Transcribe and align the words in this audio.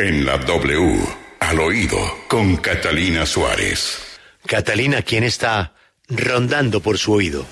En 0.00 0.24
la 0.24 0.38
W, 0.38 0.96
al 1.40 1.58
oído, 1.58 1.98
con 2.28 2.56
Catalina 2.58 3.26
Suárez. 3.26 3.98
Catalina, 4.46 5.02
¿quién 5.02 5.24
está 5.24 5.72
rondando 6.08 6.80
por 6.80 6.98
su 6.98 7.14
oído? 7.14 7.44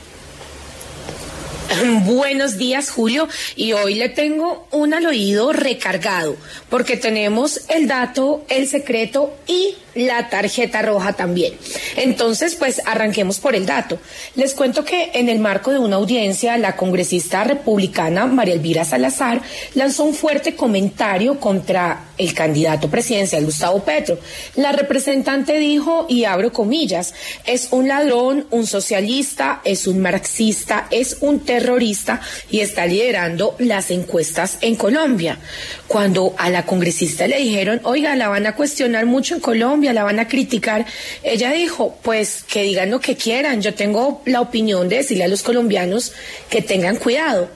Buenos 2.05 2.57
días, 2.57 2.91
Julio. 2.91 3.29
Y 3.57 3.73
hoy 3.73 3.95
le 3.95 4.11
tengo 4.11 4.69
un 4.71 4.95
al 4.95 5.07
oído 5.07 5.53
recargado, 5.53 6.37
porque 6.71 6.97
tenemos 6.97 7.63
el 7.69 7.89
dato, 7.89 8.45
el 8.49 8.69
secreto 8.69 9.37
y 9.49 9.75
la 9.97 10.29
tarjeta 10.29 10.83
roja 10.83 11.15
también. 11.15 11.55
Entonces, 11.97 12.55
pues 12.55 12.81
arranquemos 12.87 13.41
por 13.41 13.57
el 13.57 13.67
dato. 13.67 13.99
Les 14.37 14.55
cuento 14.55 14.85
que 14.85 15.11
en 15.15 15.29
el 15.29 15.41
marco 15.41 15.73
de 15.73 15.81
una 15.81 15.97
audiencia, 15.97 16.57
la 16.59 16.77
congresista 16.77 17.43
republicana 17.43 18.27
María 18.27 18.55
Elvira 18.55 18.85
Salazar 18.85 19.43
lanzó 19.75 20.05
un 20.05 20.15
fuerte 20.15 20.55
comentario 20.55 21.41
contra 21.41 22.06
el 22.19 22.35
candidato 22.35 22.89
presidencial 22.89 23.45
Gustavo 23.45 23.85
Petro. 23.85 24.19
La 24.57 24.73
representante 24.73 25.59
dijo, 25.59 26.07
y 26.09 26.25
abro 26.25 26.53
comillas, 26.53 27.15
es 27.45 27.69
un 27.71 27.89
ladrón, 27.89 28.47
un 28.51 28.67
socialista, 28.67 29.61
es 29.65 29.87
un 29.87 30.01
marxista, 30.01 30.87
es 30.91 31.19
un 31.21 31.41
terrorista 31.41 32.21
y 32.51 32.61
está 32.61 32.87
liderando 32.87 33.55
las 33.59 33.91
encuestas 33.91 34.59
en 34.61 34.77
Colombia. 34.77 35.39
Cuando 35.87 36.35
a 36.39 36.51
la 36.51 36.65
congresista 36.65 37.27
le 37.27 37.39
dijeron, 37.39 37.81
oiga, 37.85 38.17
la 38.17 38.29
van 38.29 38.47
a 38.47 38.55
cuestionar 38.55 39.07
mucho 39.07 39.35
en 39.35 39.41
Colombia, 39.41 39.93
la 39.93 40.05
van 40.05 40.19
a 40.19 40.29
criticar, 40.29 40.87
ella 41.23 41.53
dijo, 41.53 41.97
pues 42.03 42.45
que 42.45 42.63
digan 42.63 42.91
lo 42.91 43.01
que 43.01 43.17
quieran, 43.17 43.63
yo 43.63 43.75
tengo 43.75 44.23
la 44.25 44.41
opinión 44.41 44.89
de 44.89 44.97
decirle 44.97 45.25
a 45.25 45.29
los 45.29 45.43
colombianos 45.43 46.13
que 46.51 46.63
tengan 46.63 46.97
cuidado. 46.97 47.49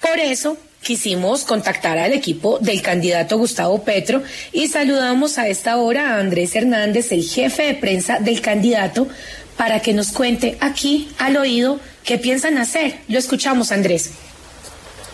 Por 0.00 0.18
eso, 0.18 0.56
quisimos 0.86 1.42
contactar 1.42 1.98
al 1.98 2.12
equipo 2.12 2.60
del 2.60 2.80
candidato 2.80 3.36
Gustavo 3.38 3.82
Petro 3.82 4.22
y 4.52 4.68
saludamos 4.68 5.36
a 5.36 5.48
esta 5.48 5.78
hora 5.78 6.10
a 6.10 6.20
Andrés 6.20 6.54
Hernández, 6.54 7.10
el 7.10 7.24
jefe 7.24 7.64
de 7.64 7.74
prensa 7.74 8.20
del 8.20 8.40
candidato, 8.40 9.08
para 9.56 9.80
que 9.80 9.92
nos 9.92 10.12
cuente 10.12 10.56
aquí 10.60 11.08
al 11.18 11.38
oído 11.38 11.80
qué 12.04 12.18
piensan 12.18 12.56
hacer. 12.56 12.98
Lo 13.08 13.18
escuchamos, 13.18 13.72
Andrés. 13.72 14.12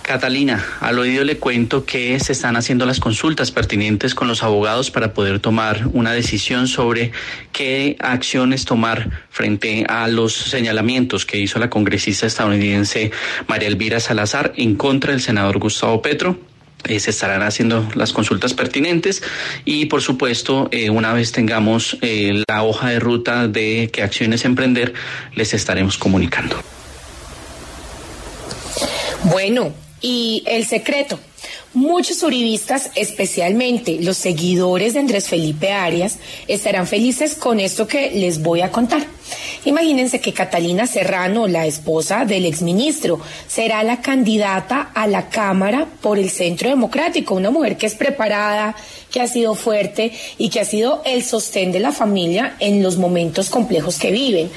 Catalina, 0.03 0.64
al 0.81 0.98
oído 0.98 1.25
le 1.25 1.39
cuento 1.39 1.84
que 1.84 2.19
se 2.19 2.33
están 2.33 2.56
haciendo 2.56 2.86
las 2.86 2.98
consultas 2.98 3.50
pertinentes 3.50 4.14
con 4.14 4.28
los 4.28 4.42
abogados 4.42 4.91
para 4.91 5.14
poder 5.14 5.39
tomar 5.39 5.89
una 5.92 6.12
decisión 6.12 6.67
sobre 6.67 7.12
qué 7.53 7.97
acciones 8.00 8.64
tomar 8.64 9.08
frente 9.30 9.86
a 9.89 10.08
los 10.08 10.34
señalamientos 10.34 11.25
que 11.25 11.39
hizo 11.39 11.58
la 11.58 11.70
congresista 11.70 12.27
estadounidense 12.27 13.12
María 13.47 13.69
Elvira 13.69 14.00
Salazar 14.00 14.53
en 14.56 14.75
contra 14.75 15.12
del 15.12 15.20
senador 15.20 15.58
Gustavo 15.58 16.03
Petro. 16.03 16.39
Eh, 16.84 16.98
se 16.98 17.11
estarán 17.11 17.42
haciendo 17.42 17.89
las 17.95 18.12
consultas 18.12 18.55
pertinentes 18.55 19.23
y 19.64 19.86
por 19.86 20.03
supuesto 20.03 20.69
eh, 20.73 20.91
una 20.91 21.12
vez 21.12 21.30
tengamos 21.30 21.97
eh, 22.03 22.42
la 22.48 22.64
hoja 22.64 22.89
de 22.89 22.98
ruta 22.98 23.47
de 23.47 23.89
qué 23.92 24.03
acciones 24.03 24.45
emprender 24.45 24.92
les 25.36 25.55
estaremos 25.55 25.97
comunicando. 25.97 26.56
Bueno, 29.25 29.73
y 30.03 30.42
el 30.47 30.67
secreto. 30.67 31.19
Muchos 31.75 32.22
uribistas, 32.22 32.91
especialmente 32.97 33.98
los 34.00 34.19
seguidores 34.19 34.92
de 34.92 35.00
Andrés 35.00 35.28
Felipe 35.28 35.72
Arias, 35.72 36.19
estarán 36.47 36.86
felices 36.86 37.34
con 37.34 37.61
esto 37.61 37.86
que 37.86 38.11
les 38.11 38.42
voy 38.42 38.61
a 38.61 38.70
contar. 38.70 39.06
Imagínense 39.64 40.20
que 40.20 40.34
Catalina 40.34 40.86
Serrano, 40.86 41.47
la 41.47 41.67
esposa 41.67 42.25
del 42.27 42.45
exministro, 42.45 43.20
será 43.48 43.83
la 43.84 44.03
candidata 44.03 44.91
a 44.95 45.06
la 45.06 45.30
Cámara 45.30 45.86
por 46.03 46.19
el 46.19 46.30
Centro 46.30 46.69
Democrático, 46.69 47.34
una 47.34 47.50
mujer 47.50 47.78
que 47.78 47.86
es 47.86 47.95
preparada, 47.95 48.77
que 49.11 49.20
ha 49.20 49.27
sido 49.27 49.55
fuerte 49.55 50.12
y 50.36 50.50
que 50.50 50.61
ha 50.61 50.64
sido 50.64 51.00
el 51.06 51.25
sostén 51.25 51.73
de 51.73 51.80
la 51.80 51.92
familia 51.92 52.56
en 52.61 52.83
los 52.83 52.98
momentos 52.98 53.48
complejos 53.48 53.98
que 53.98 54.11
viven. 54.11 54.50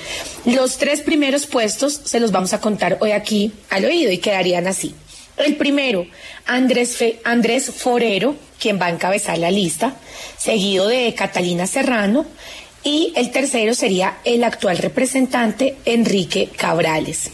Los 0.46 0.78
tres 0.78 1.02
primeros 1.02 1.46
puestos 1.46 2.02
se 2.04 2.20
los 2.20 2.32
vamos 2.32 2.54
a 2.54 2.60
contar 2.60 2.98
hoy 3.00 3.12
aquí 3.12 3.54
al 3.70 3.86
oído 3.86 4.12
y 4.12 4.18
quedarían 4.18 4.68
así. 4.68 4.94
El 5.38 5.58
primero, 5.58 6.08
Andrés, 6.46 7.04
Andrés 7.24 7.72
Forero, 7.76 8.36
quien 8.60 8.80
va 8.80 8.88
a 8.88 8.92
encabezar 8.92 9.38
la 9.38 9.52
lista, 9.52 9.96
seguido 10.38 10.88
de 10.88 11.14
Catalina 11.14 11.68
Serrano, 11.68 12.26
y 12.84 13.12
el 13.16 13.32
tercero 13.32 13.74
sería 13.74 14.18
el 14.24 14.44
actual 14.44 14.78
representante 14.78 15.76
Enrique 15.86 16.50
Cabrales. 16.56 17.32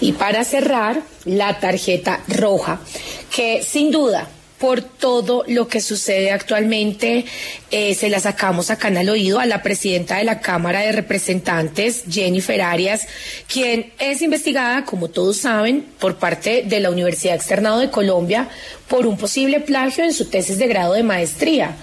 Y 0.00 0.12
para 0.12 0.44
cerrar, 0.44 1.02
la 1.24 1.60
tarjeta 1.60 2.20
roja, 2.28 2.80
que 3.34 3.62
sin 3.62 3.90
duda 3.90 4.28
por 4.60 4.82
todo 4.82 5.42
lo 5.48 5.66
que 5.66 5.80
sucede 5.80 6.30
actualmente. 6.30 7.24
Eh, 7.70 7.94
se 7.94 8.10
la 8.10 8.20
sacamos 8.20 8.70
acá 8.70 8.88
en 8.88 8.98
el 8.98 9.08
oído 9.08 9.40
a 9.40 9.46
la 9.46 9.62
presidenta 9.62 10.18
de 10.18 10.24
la 10.24 10.40
Cámara 10.40 10.80
de 10.80 10.92
Representantes, 10.92 12.04
Jennifer 12.08 12.60
Arias, 12.60 13.08
quien 13.52 13.92
es 13.98 14.20
investigada, 14.20 14.84
como 14.84 15.08
todos 15.08 15.38
saben, 15.38 15.86
por 15.98 16.16
parte 16.16 16.62
de 16.66 16.78
la 16.78 16.90
Universidad 16.90 17.36
Externado 17.36 17.80
de 17.80 17.90
Colombia 17.90 18.48
por 18.86 19.06
un 19.06 19.16
posible 19.16 19.60
plagio 19.60 20.04
en 20.04 20.12
su 20.12 20.26
tesis 20.26 20.58
de 20.58 20.66
grado 20.66 20.92
de 20.92 21.04
maestría. 21.04 21.76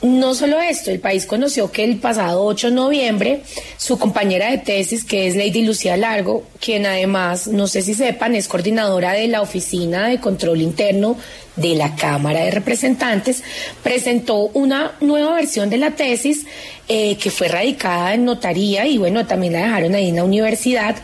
No 0.00 0.32
solo 0.34 0.60
esto, 0.60 0.92
el 0.92 1.00
país 1.00 1.26
conoció 1.26 1.72
que 1.72 1.82
el 1.82 1.96
pasado 1.96 2.44
8 2.44 2.68
de 2.68 2.74
noviembre 2.74 3.42
su 3.76 3.98
compañera 3.98 4.48
de 4.48 4.58
tesis, 4.58 5.02
que 5.02 5.26
es 5.26 5.34
Lady 5.34 5.62
Lucía 5.62 5.96
Largo, 5.96 6.44
quien 6.60 6.86
además, 6.86 7.48
no 7.48 7.66
sé 7.66 7.82
si 7.82 7.94
sepan, 7.94 8.36
es 8.36 8.46
coordinadora 8.46 9.12
de 9.12 9.26
la 9.26 9.42
Oficina 9.42 10.06
de 10.06 10.20
Control 10.20 10.60
Interno 10.60 11.16
de 11.56 11.74
la 11.74 11.96
Cámara 11.96 12.44
de 12.44 12.52
Representantes, 12.52 13.42
presentó 13.82 14.42
una 14.54 14.92
nueva 15.00 15.34
versión 15.34 15.68
de 15.68 15.78
la 15.78 15.90
tesis 15.90 16.46
eh, 16.86 17.16
que 17.16 17.32
fue 17.32 17.48
radicada 17.48 18.14
en 18.14 18.24
notaría 18.24 18.86
y 18.86 18.98
bueno, 18.98 19.26
también 19.26 19.54
la 19.54 19.62
dejaron 19.62 19.96
ahí 19.96 20.10
en 20.10 20.16
la 20.16 20.24
universidad 20.24 20.94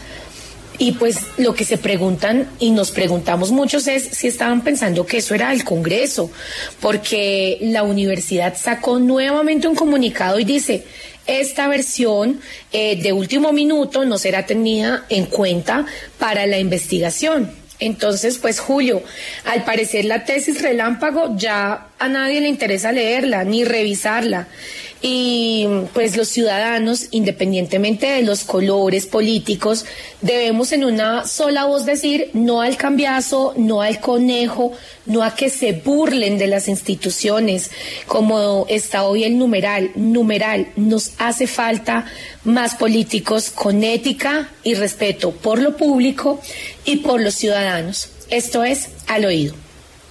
y 0.79 0.93
pues 0.93 1.19
lo 1.39 1.55
que 1.55 1.65
se 1.65 1.79
preguntan 1.79 2.49
y 2.59 2.71
nos 2.71 2.91
preguntamos 2.91 3.53
muchos 3.53 3.87
es 3.87 4.03
si 4.05 4.27
estaban 4.27 4.63
pensando 4.63 5.07
que 5.07 5.19
eso 5.19 5.35
era 5.35 5.53
el 5.53 5.65
Congreso, 5.65 6.31
porque 6.81 7.59
la 7.61 7.83
universidad 7.83 8.57
sacó 8.57 8.99
nuevamente 8.99 9.69
un 9.69 9.77
comunicado 9.77 10.39
y 10.39 10.45
dice, 10.45 10.85
esta 11.27 11.69
versión 11.69 12.41
eh, 12.73 13.01
de 13.01 13.13
último 13.13 13.53
minuto 13.53 14.05
no 14.05 14.19
será 14.19 14.47
tenida 14.47 15.05
en 15.09 15.27
cuenta 15.27 15.87
para 16.19 16.47
la 16.47 16.59
investigación. 16.59 17.51
Entonces, 17.81 18.39
pues 18.39 18.61
Julio, 18.61 19.03
al 19.45 19.65
parecer 19.65 20.05
la 20.05 20.25
tesis 20.25 20.63
relámpago 20.63 21.37
ya 21.37 21.89
a 21.99 22.09
nadie 22.09 22.41
le 22.41 22.49
interesa 22.49 22.93
leerla 22.93 23.45
ni 23.45 23.65
revisarla 23.65 24.47
y 25.07 25.67
pues 25.93 26.17
los 26.17 26.29
ciudadanos, 26.29 27.09
independientemente 27.11 28.07
de 28.07 28.23
los 28.23 28.43
colores 28.43 29.05
políticos, 29.05 29.85
debemos 30.23 30.73
en 30.73 30.83
una 30.83 31.27
sola 31.27 31.67
voz 31.67 31.85
decir 31.85 32.31
no 32.33 32.63
al 32.63 32.79
cambiazo, 32.79 33.53
no 33.59 33.83
al 33.83 34.01
conejo, 34.01 34.73
no 35.05 35.23
a 35.23 35.35
que 35.35 35.51
se 35.51 35.73
burlen 35.73 36.39
de 36.39 36.47
las 36.47 36.69
instituciones, 36.69 37.71
como 38.07 38.65
está 38.71 39.05
hoy 39.05 39.25
el 39.25 39.37
numeral, 39.37 39.91
numeral, 39.95 40.69
nos 40.75 41.11
hace 41.19 41.47
falta 41.47 42.07
más 42.45 42.75
políticos 42.75 43.51
con 43.51 43.85
ética 43.85 44.49
y 44.63 44.73
respeto 44.73 45.33
por 45.33 45.61
lo 45.61 45.77
público 45.77 46.41
y 46.87 46.97
por 46.97 47.21
los 47.21 47.35
ciudadanos. 47.35 48.09
Esto 48.31 48.65
es 48.65 48.89
al 49.07 49.27
oído. 49.27 49.64